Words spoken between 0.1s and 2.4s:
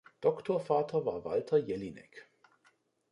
Doktorvater war Walter Jellinek.